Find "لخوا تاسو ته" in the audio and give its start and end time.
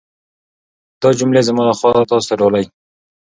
1.69-2.35